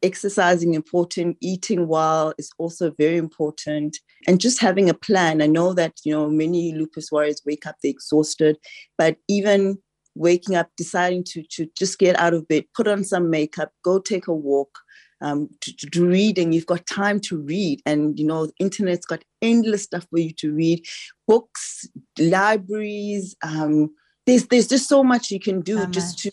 exercising 0.03 0.73
important 0.73 1.37
eating 1.41 1.87
well 1.87 2.33
is 2.37 2.51
also 2.57 2.91
very 2.97 3.17
important. 3.17 3.97
And 4.27 4.39
just 4.39 4.59
having 4.59 4.89
a 4.89 4.93
plan. 4.93 5.41
I 5.41 5.47
know 5.47 5.73
that 5.73 5.93
you 6.03 6.13
know 6.13 6.29
many 6.29 6.73
lupus 6.73 7.11
warriors 7.11 7.41
wake 7.45 7.65
up 7.65 7.75
they're 7.81 7.91
exhausted 7.91 8.57
but 8.97 9.17
even 9.27 9.77
waking 10.15 10.55
up 10.55 10.69
deciding 10.77 11.23
to 11.23 11.43
to 11.49 11.67
just 11.77 11.97
get 11.97 12.17
out 12.19 12.33
of 12.33 12.47
bed 12.47 12.65
put 12.75 12.87
on 12.87 13.03
some 13.03 13.29
makeup 13.29 13.71
go 13.83 13.99
take 13.99 14.27
a 14.27 14.33
walk 14.33 14.79
um, 15.21 15.49
to, 15.61 15.73
to, 15.91 16.05
reading 16.05 16.51
you've 16.51 16.65
got 16.65 16.85
time 16.85 17.19
to 17.21 17.37
read. 17.37 17.81
And 17.85 18.19
you 18.19 18.25
know 18.25 18.47
the 18.47 18.53
internet's 18.59 19.05
got 19.05 19.23
endless 19.41 19.83
stuff 19.83 20.05
for 20.09 20.19
you 20.19 20.33
to 20.33 20.53
read. 20.53 20.85
Books 21.27 21.87
libraries 22.19 23.35
um, 23.43 23.89
there's 24.25 24.47
there's 24.47 24.67
just 24.67 24.87
so 24.87 25.03
much 25.03 25.31
you 25.31 25.39
can 25.39 25.61
do 25.61 25.77
so 25.77 25.85
just 25.87 26.19
to, 26.19 26.31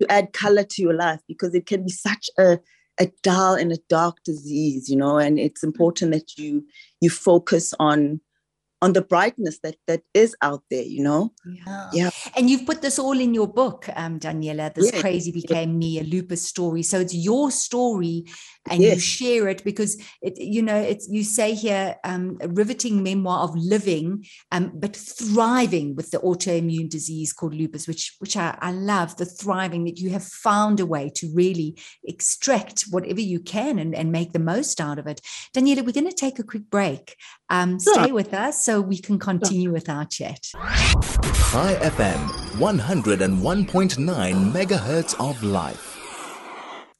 to 0.00 0.10
add 0.10 0.32
color 0.32 0.64
to 0.64 0.82
your 0.82 0.94
life 0.94 1.20
because 1.28 1.54
it 1.54 1.66
can 1.66 1.84
be 1.84 1.92
such 1.92 2.28
a 2.38 2.58
a 3.00 3.10
dull 3.22 3.54
and 3.54 3.72
a 3.72 3.78
dark 3.88 4.16
disease 4.24 4.88
you 4.88 4.96
know 4.96 5.18
and 5.18 5.38
it's 5.38 5.62
mm. 5.62 5.64
important 5.64 6.12
that 6.12 6.36
you 6.38 6.64
you 7.00 7.10
focus 7.10 7.74
on 7.78 8.20
on 8.84 8.92
the 8.92 9.02
brightness 9.14 9.56
that 9.64 9.76
that 9.88 10.02
is 10.12 10.36
out 10.48 10.62
there 10.70 10.88
you 10.96 11.02
know? 11.08 11.32
Yeah, 11.46 11.90
yeah. 11.92 12.10
and 12.36 12.48
you've 12.48 12.66
put 12.70 12.82
this 12.82 12.98
all 12.98 13.18
in 13.26 13.32
your 13.34 13.50
book 13.60 13.88
um 13.96 14.18
daniella 14.18 14.72
this 14.74 14.90
crazy 15.00 15.32
became 15.32 15.78
me 15.78 15.98
a 15.98 16.04
lupus 16.04 16.42
story. 16.42 16.82
So 16.82 17.00
it's 17.00 17.14
your 17.14 17.50
story 17.50 18.26
and 18.70 18.82
yes. 18.82 18.94
you 18.94 19.00
share 19.00 19.48
it 19.48 19.62
because 19.64 20.00
it 20.22 20.38
you 20.38 20.62
know 20.62 20.76
it's 20.76 21.08
you 21.08 21.22
say 21.22 21.54
here 21.54 21.96
um 22.04 22.38
a 22.40 22.48
riveting 22.48 23.02
memoir 23.02 23.40
of 23.40 23.54
living 23.56 24.24
um 24.52 24.72
but 24.74 24.96
thriving 24.96 25.94
with 25.94 26.10
the 26.10 26.18
autoimmune 26.18 26.88
disease 26.88 27.32
called 27.32 27.54
lupus 27.54 27.86
which 27.86 28.14
which 28.20 28.36
I, 28.36 28.56
I 28.60 28.72
love 28.72 29.16
the 29.16 29.26
thriving 29.26 29.84
that 29.84 29.98
you 29.98 30.10
have 30.10 30.24
found 30.24 30.80
a 30.80 30.86
way 30.86 31.10
to 31.16 31.30
really 31.34 31.76
extract 32.04 32.84
whatever 32.90 33.20
you 33.20 33.40
can 33.40 33.78
and, 33.78 33.94
and 33.94 34.10
make 34.10 34.32
the 34.32 34.38
most 34.38 34.80
out 34.80 34.98
of 34.98 35.06
it. 35.06 35.20
Daniella 35.52 35.82
we're 35.82 35.92
going 35.92 36.08
to 36.08 36.12
take 36.12 36.38
a 36.38 36.44
quick 36.44 36.70
break. 36.70 37.16
Um 37.50 37.78
stay 37.78 38.12
with 38.12 38.32
us. 38.32 38.64
So 38.64 38.73
we 38.80 38.98
can 38.98 39.18
continue 39.18 39.72
with 39.72 39.88
our 39.88 40.04
chat. 40.04 40.40
Chai 40.52 41.74
FM 41.80 42.18
101.9 42.58 44.52
megahertz 44.52 45.14
of 45.20 45.42
life. 45.42 45.94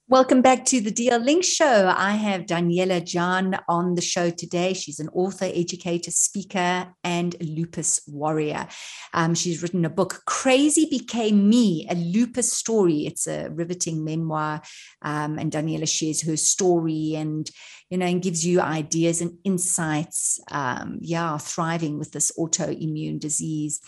Welcome 0.07 0.43
back 0.43 0.67
to 0.67 0.83
the 0.83 0.93
DL 0.93 1.25
Link 1.25 1.45
Show. 1.45 1.91
I 1.97 2.13
have 2.13 2.45
Daniella 2.45 3.01
Djan 3.01 3.59
on 3.71 3.95
the 3.95 4.03
show 4.03 4.29
today. 4.29 4.75
She's 4.75 5.01
an 5.01 5.09
author, 5.15 5.47
educator, 5.47 6.11
speaker, 6.11 6.93
and 7.03 7.35
lupus 7.41 8.03
warrior. 8.07 8.69
Um, 9.15 9.35
she's 9.35 9.63
written 9.63 9.83
a 9.87 9.89
book, 9.91 10.21
Crazy 10.27 10.87
Became 10.91 11.49
Me, 11.49 11.87
a 11.91 11.95
lupus 11.95 12.53
story. 12.53 13.07
It's 13.07 13.27
a 13.27 13.49
riveting 13.49 14.05
memoir. 14.05 14.61
Um, 15.01 15.39
and 15.39 15.51
Daniella 15.51 15.87
shares 15.87 16.21
her 16.27 16.37
story 16.37 17.15
and, 17.15 17.51
you 17.95 17.99
know, 17.99 18.07
and 18.07 18.21
gives 18.21 18.45
you 18.45 18.61
ideas 18.61 19.21
and 19.21 19.39
insights. 19.45 20.41
Um, 20.51 20.99
yeah, 21.01 21.39
thriving 21.39 21.97
with 21.97 22.11
this 22.11 22.33
autoimmune 22.37 23.21
disease. 23.21 23.81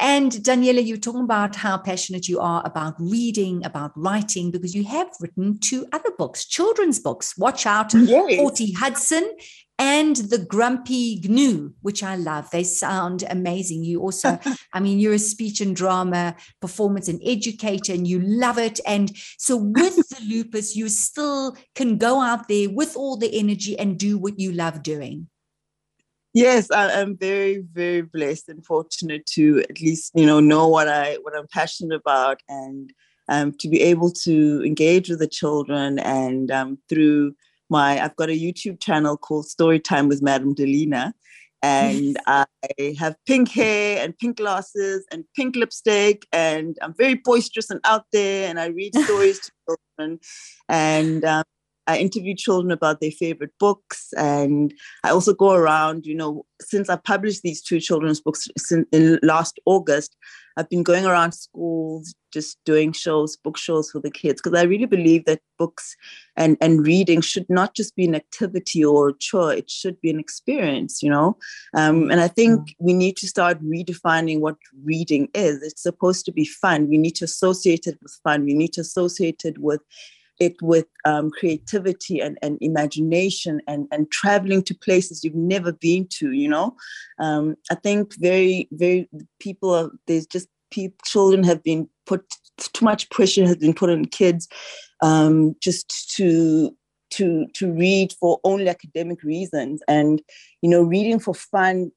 And 0.00 0.42
Daniella, 0.42 0.80
you're 0.80 0.96
talking 0.96 1.22
about 1.22 1.54
how 1.54 1.78
passionate 1.78 2.28
you 2.28 2.40
are 2.40 2.60
about 2.64 2.94
reading, 2.98 3.64
about 3.64 3.92
writing, 3.94 4.50
because 4.50 4.74
you 4.74 4.82
have 4.82 5.06
written 5.20 5.58
two 5.60 5.86
other 5.92 6.10
books, 6.18 6.44
children's 6.44 6.98
books. 6.98 7.38
Watch 7.38 7.64
out, 7.64 7.94
yes. 7.94 8.36
Forty 8.40 8.72
Hudson 8.72 9.30
and 9.78 10.16
the 10.16 10.38
Grumpy 10.38 11.20
Gnu, 11.24 11.72
which 11.80 12.02
I 12.02 12.16
love. 12.16 12.50
They 12.50 12.64
sound 12.64 13.24
amazing. 13.28 13.84
You 13.84 14.00
also, 14.00 14.38
I 14.72 14.80
mean, 14.80 14.98
you're 14.98 15.14
a 15.14 15.18
speech 15.18 15.60
and 15.60 15.74
drama 15.74 16.36
performance 16.60 17.08
and 17.08 17.20
educator, 17.24 17.92
and 17.92 18.06
you 18.06 18.20
love 18.20 18.58
it. 18.58 18.80
And 18.86 19.12
so, 19.38 19.56
with 19.56 19.96
the 20.08 20.22
lupus, 20.26 20.76
you 20.76 20.88
still 20.88 21.56
can 21.74 21.98
go 21.98 22.20
out 22.20 22.48
there 22.48 22.70
with 22.70 22.96
all 22.96 23.16
the 23.16 23.38
energy 23.38 23.78
and 23.78 23.98
do 23.98 24.18
what 24.18 24.38
you 24.38 24.52
love 24.52 24.82
doing. 24.82 25.28
Yes, 26.34 26.70
I, 26.70 26.90
am 26.92 27.16
very, 27.16 27.58
very 27.58 28.00
blessed 28.00 28.48
and 28.48 28.64
fortunate 28.64 29.26
to 29.34 29.64
at 29.68 29.80
least, 29.82 30.12
you 30.14 30.24
know, 30.24 30.40
know 30.40 30.66
what 30.66 30.88
I 30.88 31.18
what 31.22 31.36
I'm 31.36 31.46
passionate 31.48 31.94
about 31.94 32.40
and 32.48 32.90
um, 33.28 33.52
to 33.58 33.68
be 33.68 33.82
able 33.82 34.10
to 34.10 34.62
engage 34.64 35.10
with 35.10 35.18
the 35.18 35.26
children 35.26 35.98
and 35.98 36.50
um, 36.50 36.78
through 36.88 37.34
my 37.72 38.00
I've 38.00 38.14
got 38.14 38.28
a 38.28 38.38
YouTube 38.38 38.80
channel 38.80 39.16
called 39.16 39.46
Storytime 39.46 40.08
with 40.08 40.22
Madame 40.22 40.54
Delena. 40.54 41.12
And 41.64 42.18
I 42.26 42.44
have 42.98 43.14
pink 43.24 43.48
hair 43.48 44.02
and 44.02 44.18
pink 44.18 44.36
glasses 44.38 45.06
and 45.12 45.24
pink 45.36 45.54
lipstick, 45.54 46.26
and 46.32 46.76
I'm 46.82 46.92
very 46.92 47.14
boisterous 47.14 47.70
and 47.70 47.80
out 47.84 48.04
there. 48.12 48.48
And 48.48 48.58
I 48.58 48.66
read 48.66 48.94
stories 49.04 49.38
to 49.40 49.52
children, 49.64 50.18
and 50.68 51.24
um, 51.24 51.44
I 51.86 51.98
interview 51.98 52.34
children 52.34 52.72
about 52.72 53.00
their 53.00 53.12
favorite 53.12 53.52
books. 53.60 54.08
And 54.16 54.74
I 55.04 55.10
also 55.10 55.32
go 55.34 55.52
around, 55.52 56.04
you 56.04 56.16
know, 56.16 56.44
since 56.60 56.90
I 56.90 56.96
published 56.96 57.42
these 57.42 57.62
two 57.62 57.78
children's 57.78 58.20
books 58.20 58.48
in 58.92 59.20
last 59.22 59.60
August, 59.64 60.16
I've 60.56 60.68
been 60.68 60.82
going 60.82 61.06
around 61.06 61.32
schools 61.32 62.14
just 62.32 62.58
doing 62.64 62.92
shows, 62.92 63.36
book 63.36 63.58
shows 63.58 63.90
for 63.90 64.00
the 64.00 64.10
kids, 64.10 64.40
because 64.40 64.58
I 64.58 64.64
really 64.64 64.86
believe 64.86 65.26
that 65.26 65.40
books 65.58 65.94
and, 66.36 66.56
and 66.60 66.86
reading 66.86 67.20
should 67.20 67.48
not 67.50 67.74
just 67.74 67.94
be 67.94 68.06
an 68.06 68.14
activity 68.14 68.84
or 68.84 69.10
a 69.10 69.18
chore, 69.18 69.52
it 69.52 69.70
should 69.70 70.00
be 70.00 70.10
an 70.10 70.18
experience, 70.18 71.02
you 71.02 71.10
know? 71.10 71.36
Um, 71.74 72.10
and 72.10 72.20
I 72.20 72.28
think 72.28 72.60
mm. 72.60 72.74
we 72.78 72.94
need 72.94 73.16
to 73.18 73.28
start 73.28 73.62
redefining 73.62 74.40
what 74.40 74.56
reading 74.82 75.28
is. 75.34 75.62
It's 75.62 75.82
supposed 75.82 76.24
to 76.26 76.32
be 76.32 76.46
fun. 76.46 76.88
We 76.88 76.98
need 76.98 77.16
to 77.16 77.26
associate 77.26 77.86
it 77.86 77.98
with 78.02 78.18
fun. 78.24 78.44
We 78.44 78.54
need 78.54 78.72
to 78.74 78.80
associate 78.80 79.44
it 79.44 79.58
with 79.58 79.82
it 80.42 80.60
with 80.60 80.86
um, 81.04 81.30
creativity 81.30 82.20
and, 82.20 82.38
and 82.42 82.58
imagination 82.60 83.60
and, 83.66 83.86
and 83.90 84.10
traveling 84.10 84.62
to 84.64 84.74
places 84.74 85.24
you've 85.24 85.34
never 85.34 85.72
been 85.72 86.06
to, 86.18 86.32
you 86.32 86.48
know. 86.48 86.76
Um, 87.18 87.56
I 87.70 87.76
think 87.76 88.14
very, 88.18 88.68
very 88.72 89.08
people 89.40 89.70
are, 89.74 89.90
there's 90.06 90.26
just 90.26 90.48
people, 90.70 90.98
children 91.04 91.44
have 91.44 91.62
been 91.62 91.88
put, 92.06 92.24
too 92.58 92.84
much 92.84 93.08
pressure 93.10 93.46
has 93.46 93.56
been 93.56 93.74
put 93.74 93.90
on 93.90 94.04
kids 94.04 94.48
um, 95.02 95.54
just 95.60 96.10
to 96.16 96.74
to 97.10 97.46
to 97.54 97.70
read 97.72 98.12
for 98.18 98.40
only 98.42 98.68
academic 98.68 99.22
reasons 99.22 99.82
and 99.86 100.22
you 100.62 100.70
know 100.70 100.82
reading 100.82 101.18
for 101.18 101.34
fun 101.34 101.92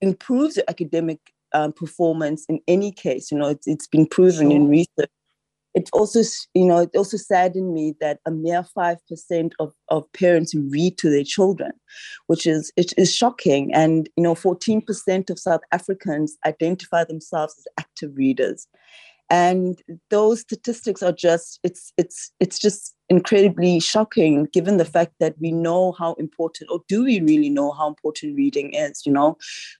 improves 0.00 0.56
your 0.56 0.64
academic 0.68 1.20
um, 1.54 1.72
performance 1.72 2.44
in 2.48 2.58
any 2.66 2.90
case 2.90 3.30
you 3.30 3.38
know 3.38 3.48
it's, 3.48 3.68
it's 3.68 3.86
been 3.86 4.06
proven 4.06 4.48
sure. 4.48 4.56
in 4.56 4.68
research 4.68 5.10
it 5.74 5.88
also 5.92 6.20
you 6.54 6.66
know 6.66 6.78
it 6.78 6.90
also 6.96 7.16
saddened 7.16 7.72
me 7.72 7.94
that 8.00 8.20
a 8.26 8.30
mere 8.30 8.64
5% 8.76 9.52
of, 9.58 9.72
of 9.88 10.12
parents 10.12 10.54
read 10.54 10.98
to 10.98 11.10
their 11.10 11.24
children 11.24 11.72
which 12.26 12.46
is 12.46 12.72
it 12.76 12.92
is 12.96 13.14
shocking. 13.14 13.72
And 13.74 14.08
you 14.16 14.22
know 14.22 14.34
14% 14.34 15.30
of 15.30 15.38
south 15.38 15.60
africans 15.72 16.36
identify 16.46 17.04
themselves 17.04 17.54
as 17.58 17.66
active 17.78 18.16
readers. 18.16 18.66
And 19.30 19.80
those 20.10 20.40
statistics 20.40 21.02
are 21.02 21.12
just 21.12 21.58
it's 21.62 21.92
it's 21.96 22.32
it's 22.40 22.58
just 22.58 22.94
incredibly 23.08 23.80
shocking 23.80 24.48
given 24.52 24.76
the 24.76 24.84
fact 24.84 25.12
that 25.20 25.34
we 25.40 25.52
know 25.52 25.92
how 25.92 26.14
important 26.14 26.70
or 26.70 26.80
do 26.88 27.04
we 27.04 27.20
really 27.20 27.50
know 27.50 27.72
how 27.72 27.88
important 27.88 28.36
reading 28.36 28.72
is 28.74 29.02
you 29.04 29.12
know 29.12 29.36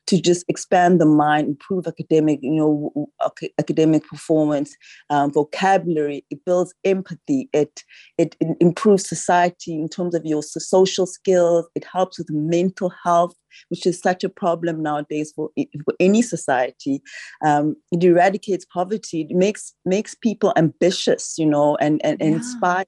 to 0.06 0.20
just 0.20 0.44
expand 0.48 1.00
the 1.00 1.06
mind 1.06 1.48
improve 1.48 1.86
academic 1.86 2.38
you 2.42 2.50
know 2.50 3.10
academic 3.58 4.06
performance 4.06 4.76
um, 5.10 5.32
vocabulary 5.32 6.24
it 6.30 6.44
builds 6.44 6.74
empathy 6.84 7.48
it, 7.52 7.82
it 8.18 8.36
it 8.40 8.56
improves 8.60 9.08
society 9.08 9.74
in 9.74 9.88
terms 9.88 10.14
of 10.14 10.24
your 10.24 10.42
social 10.42 11.06
skills 11.06 11.66
it 11.74 11.84
helps 11.84 12.18
with 12.18 12.30
mental 12.30 12.92
health 13.04 13.34
which 13.68 13.86
is 13.86 14.00
such 14.00 14.24
a 14.24 14.28
problem 14.28 14.82
nowadays 14.82 15.32
for, 15.34 15.50
for 15.84 15.94
any 16.00 16.22
society. 16.22 17.02
Um, 17.44 17.76
it 17.90 18.02
eradicates 18.02 18.64
poverty. 18.64 19.26
It 19.28 19.36
makes 19.36 19.74
makes 19.84 20.14
people 20.14 20.52
ambitious, 20.56 21.34
you 21.38 21.46
know, 21.46 21.76
and 21.76 22.00
and, 22.04 22.18
yeah. 22.20 22.26
inspire 22.28 22.84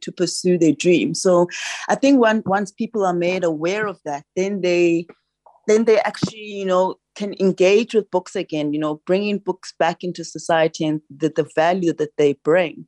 to 0.00 0.12
pursue 0.12 0.58
their 0.58 0.72
dreams. 0.72 1.20
So 1.20 1.48
I 1.88 1.94
think 1.94 2.20
when, 2.20 2.42
once 2.46 2.70
people 2.72 3.04
are 3.04 3.14
made 3.14 3.44
aware 3.44 3.86
of 3.86 4.00
that, 4.04 4.24
then 4.34 4.60
they 4.60 5.06
then 5.68 5.84
they 5.84 5.98
actually, 6.00 6.44
you 6.44 6.64
know, 6.64 6.94
can 7.16 7.34
engage 7.40 7.92
with 7.92 8.10
books 8.12 8.36
again, 8.36 8.72
you 8.72 8.78
know, 8.78 9.00
bringing 9.04 9.38
books 9.38 9.74
back 9.76 10.04
into 10.04 10.24
society 10.24 10.84
and 10.84 11.00
the, 11.10 11.28
the 11.28 11.48
value 11.56 11.92
that 11.94 12.16
they 12.16 12.34
bring. 12.44 12.86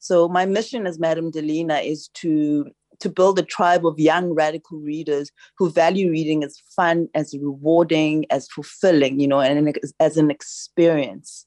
So 0.00 0.28
my 0.28 0.44
mission 0.44 0.86
as 0.86 0.98
Madame 0.98 1.30
Delena 1.30 1.84
is 1.84 2.08
to 2.14 2.66
to 3.00 3.10
build 3.10 3.38
a 3.38 3.42
tribe 3.42 3.86
of 3.86 3.98
young 3.98 4.32
radical 4.32 4.78
readers 4.78 5.30
who 5.58 5.70
value 5.70 6.10
reading 6.10 6.42
as 6.42 6.58
fun, 6.74 7.08
as 7.14 7.34
rewarding, 7.38 8.24
as 8.30 8.48
fulfilling, 8.48 9.20
you 9.20 9.28
know, 9.28 9.40
and 9.40 9.78
as 10.00 10.16
an 10.16 10.30
experience. 10.30 11.46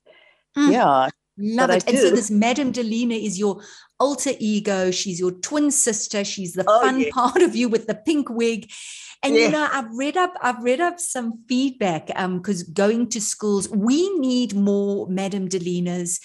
Mm. 0.55 0.71
Yeah, 0.71 1.09
Love 1.39 1.69
it. 1.69 1.87
And 1.87 1.97
so 1.97 2.11
this 2.11 2.29
Madame 2.29 2.73
Delena 2.73 3.17
is 3.17 3.39
your 3.39 3.61
alter 3.99 4.31
ego. 4.39 4.91
She's 4.91 5.19
your 5.19 5.31
twin 5.31 5.71
sister. 5.71 6.23
She's 6.23 6.53
the 6.53 6.65
oh, 6.67 6.81
fun 6.81 7.09
part 7.11 7.41
of 7.41 7.55
you 7.55 7.69
with 7.69 7.87
the 7.87 7.95
pink 7.95 8.29
wig. 8.29 8.69
And 9.23 9.35
you 9.35 9.49
know, 9.49 9.67
I've 9.71 9.91
read 9.93 10.15
up, 10.15 10.33
I've 10.41 10.63
read 10.63 10.79
up 10.79 10.99
some 10.99 11.43
feedback 11.47 12.09
um 12.15 12.37
because 12.37 12.63
going 12.63 13.09
to 13.09 13.21
schools, 13.21 13.69
we 13.69 14.17
need 14.17 14.55
more 14.55 15.07
Madame 15.07 15.49
Delenas 15.49 16.19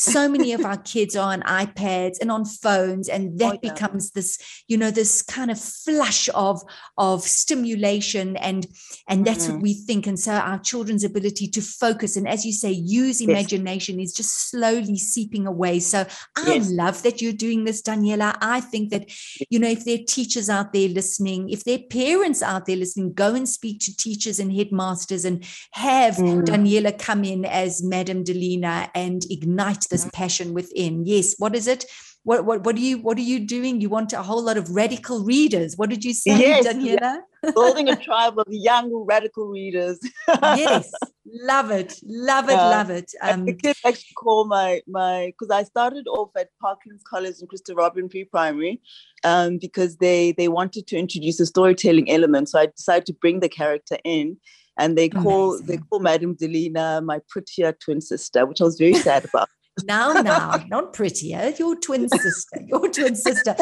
so 0.00 0.26
many 0.26 0.54
of 0.54 0.64
our 0.64 0.78
kids 0.78 1.14
are 1.14 1.30
on 1.30 1.42
ipads 1.42 2.16
and 2.22 2.32
on 2.32 2.42
phones 2.46 3.06
and 3.06 3.38
that 3.38 3.52
oh, 3.52 3.58
yeah. 3.62 3.70
becomes 3.70 4.12
this 4.12 4.38
you 4.66 4.78
know 4.78 4.90
this 4.90 5.20
kind 5.20 5.50
of 5.50 5.60
flush 5.60 6.30
of 6.34 6.62
of 6.96 7.22
stimulation 7.22 8.34
and 8.38 8.66
and 9.08 9.26
that's 9.26 9.44
mm-hmm. 9.44 9.54
what 9.54 9.62
we 9.62 9.74
think 9.74 10.06
and 10.06 10.18
so 10.18 10.32
our 10.32 10.58
children's 10.58 11.04
ability 11.04 11.46
to 11.46 11.60
focus 11.60 12.16
and 12.16 12.26
as 12.26 12.46
you 12.46 12.52
say 12.52 12.70
use 12.70 13.20
imagination 13.20 13.98
yes. 13.98 14.08
is 14.08 14.16
just 14.16 14.50
slowly 14.50 14.96
seeping 14.96 15.46
away 15.46 15.78
so 15.78 16.06
i 16.38 16.54
yes. 16.54 16.70
love 16.70 17.02
that 17.02 17.20
you're 17.20 17.32
doing 17.34 17.64
this 17.64 17.82
daniella 17.82 18.34
i 18.40 18.58
think 18.58 18.88
that 18.88 19.04
you 19.50 19.58
know 19.58 19.68
if 19.68 19.84
there 19.84 19.96
are 19.96 20.04
teachers 20.08 20.48
out 20.48 20.72
there 20.72 20.88
listening 20.88 21.50
if 21.50 21.64
there 21.64 21.76
are 21.76 21.88
parents 21.90 22.42
out 22.42 22.64
there 22.64 22.76
listening 22.76 23.12
go 23.12 23.34
and 23.34 23.46
speak 23.46 23.78
to 23.78 23.94
teachers 23.94 24.38
and 24.38 24.50
headmasters 24.50 25.26
and 25.26 25.44
have 25.72 26.14
mm. 26.16 26.42
daniella 26.46 26.90
come 26.90 27.22
in 27.22 27.44
as 27.44 27.82
Madam 27.82 28.24
delena 28.24 28.88
and 28.94 29.26
ignite 29.28 29.89
this 29.90 30.02
mm-hmm. 30.02 30.10
passion 30.10 30.54
within. 30.54 31.04
Yes. 31.06 31.34
What 31.38 31.54
is 31.54 31.66
it? 31.66 31.84
What, 32.22 32.44
what 32.44 32.64
what 32.64 32.76
are 32.76 32.80
you 32.80 32.98
what 32.98 33.16
are 33.16 33.22
you 33.22 33.40
doing? 33.40 33.80
You 33.80 33.88
want 33.88 34.12
a 34.12 34.22
whole 34.22 34.42
lot 34.42 34.58
of 34.58 34.68
radical 34.70 35.24
readers. 35.24 35.76
What 35.76 35.88
did 35.88 36.04
you 36.04 36.12
say, 36.12 36.38
yes, 36.38 36.64
Daniella? 36.64 37.22
Building 37.54 37.88
a 37.88 37.96
tribe 37.96 38.38
of 38.38 38.44
young 38.50 38.92
radical 39.08 39.48
readers. 39.48 39.98
yes, 40.28 40.92
love 41.24 41.70
it, 41.70 41.98
love 42.04 42.50
it, 42.50 42.58
uh, 42.58 42.68
love 42.68 42.90
it. 42.90 43.10
Um, 43.22 43.46
the 43.46 43.54
kids 43.54 43.80
actually 43.86 44.12
call 44.18 44.44
my 44.46 44.82
my 44.86 45.32
because 45.32 45.50
I 45.50 45.62
started 45.62 46.06
off 46.08 46.28
at 46.36 46.50
Parklands 46.62 47.02
College 47.08 47.36
and 47.40 47.48
Christopher 47.48 47.78
Robin 47.78 48.06
Pre 48.06 48.24
Primary, 48.24 48.82
um, 49.24 49.56
because 49.56 49.96
they 49.96 50.32
they 50.32 50.48
wanted 50.48 50.86
to 50.88 50.98
introduce 50.98 51.40
a 51.40 51.46
storytelling 51.46 52.10
element. 52.10 52.50
So 52.50 52.58
I 52.58 52.66
decided 52.66 53.06
to 53.06 53.14
bring 53.14 53.40
the 53.40 53.48
character 53.48 53.96
in, 54.04 54.36
and 54.78 54.98
they 54.98 55.08
call 55.08 55.54
Amazing. 55.54 55.66
they 55.66 55.76
call 55.88 56.00
Madame 56.00 56.36
Delena 56.36 57.02
my 57.02 57.20
prettier 57.30 57.72
twin 57.72 58.02
sister, 58.02 58.44
which 58.44 58.60
I 58.60 58.64
was 58.64 58.76
very 58.76 58.92
sad 58.92 59.24
about 59.24 59.48
now, 59.84 60.12
now, 60.12 60.62
not 60.68 60.92
prettier, 60.92 61.52
your 61.58 61.76
twin 61.76 62.08
sister, 62.18 62.60
your 62.66 62.88
twin 62.90 63.14
sister. 63.14 63.56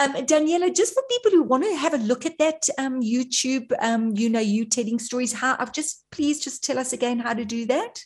Um, 0.00 0.24
Daniella, 0.24 0.70
just 0.70 0.94
for 0.94 1.02
people 1.08 1.32
who 1.32 1.42
want 1.42 1.64
to 1.64 1.76
have 1.76 1.94
a 1.94 1.98
look 1.98 2.26
at 2.26 2.38
that 2.38 2.68
um, 2.78 3.00
YouTube, 3.00 3.72
um, 3.80 4.16
you 4.16 4.28
know, 4.28 4.40
you 4.40 4.64
telling 4.64 4.98
stories, 4.98 5.32
how, 5.32 5.56
I've 5.58 5.72
just, 5.72 6.04
please 6.10 6.42
just 6.42 6.64
tell 6.64 6.78
us 6.78 6.92
again 6.92 7.18
how 7.18 7.34
to 7.34 7.44
do 7.44 7.66
that. 7.66 8.00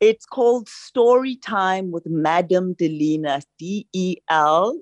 It's 0.00 0.26
called 0.26 0.68
Story 0.68 1.36
Time 1.36 1.92
with 1.92 2.06
Madame 2.06 2.74
Delena, 2.74 3.42
D 3.58 3.86
E 3.92 4.16
L 4.28 4.80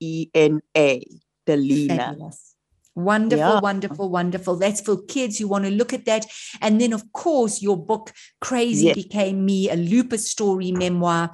E 0.00 0.30
N 0.34 0.60
A, 0.76 1.04
Delena. 1.46 1.96
Fabulous. 1.96 2.54
Wonderful, 2.98 3.38
yeah. 3.38 3.60
wonderful, 3.60 4.10
wonderful. 4.10 4.56
That's 4.56 4.80
for 4.80 5.00
kids 5.04 5.38
who 5.38 5.46
want 5.46 5.64
to 5.64 5.70
look 5.70 5.92
at 5.92 6.04
that. 6.06 6.26
And 6.60 6.80
then, 6.80 6.92
of 6.92 7.12
course, 7.12 7.62
your 7.62 7.76
book, 7.76 8.12
Crazy. 8.40 8.92
Became 8.92 9.46
Me, 9.46 9.70
a 9.70 9.76
lupus 9.76 10.28
story 10.28 10.72
memoir. 10.72 11.30